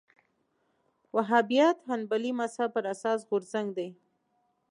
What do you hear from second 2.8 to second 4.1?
اساس غورځنګ دی